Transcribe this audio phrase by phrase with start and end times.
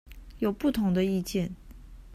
[0.39, 1.55] 有不同的意見